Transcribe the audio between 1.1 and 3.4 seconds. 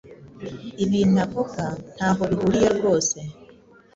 avuga ntaho bihuriye rwose.